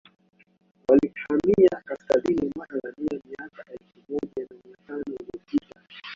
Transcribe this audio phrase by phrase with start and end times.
[0.89, 5.81] walihamia Kaskazini mwa Tanzania miaka elfu moja na mia tano iliyopita